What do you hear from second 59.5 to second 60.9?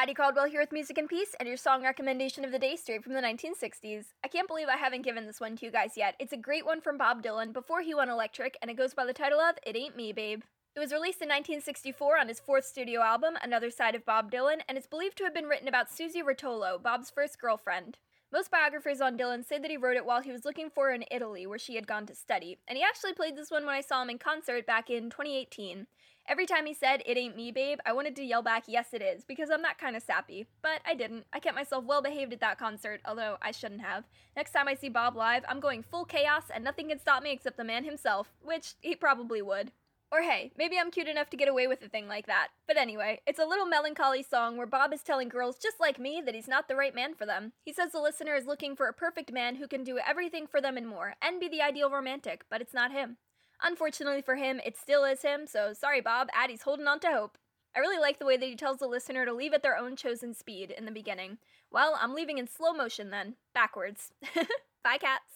at their own chosen speed in the